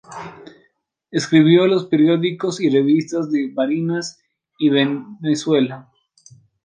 Escribió 1.11 1.63
en 1.65 1.87
periódicos 1.87 2.59
y 2.59 2.71
revistas 2.71 3.29
de 3.29 3.51
Barinas 3.53 4.19
y 4.57 4.69
Venezuela. 4.71 5.91